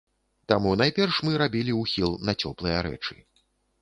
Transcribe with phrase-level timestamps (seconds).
[0.51, 3.15] Таму найперш мы рабілі ўхіл на цёплыя рэчы.